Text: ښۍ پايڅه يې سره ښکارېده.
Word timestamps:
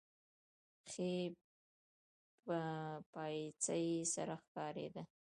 ښۍ 0.91 1.15
پايڅه 3.13 3.75
يې 3.85 3.95
سره 4.13 4.35
ښکارېده. 4.43 5.03